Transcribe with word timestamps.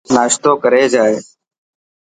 ناشتوي 0.15 0.55
ڪري 0.63 0.83
جائي. 0.93 1.15